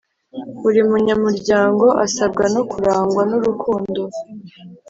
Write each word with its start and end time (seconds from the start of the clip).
Buri 0.61 0.79
munyamuryango 0.89 1.85
asabwa 2.05 2.43
no 2.55 2.61
kurangwa 2.71 3.21
n’urukundo 3.29 4.01